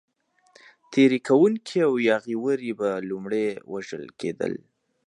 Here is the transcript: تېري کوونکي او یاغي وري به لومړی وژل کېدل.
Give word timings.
تېري 0.91 1.19
کوونکي 1.27 1.77
او 1.87 1.93
یاغي 2.09 2.35
وري 2.43 2.71
به 2.79 2.89
لومړی 3.09 3.47
وژل 3.71 4.03
کېدل. 4.19 4.53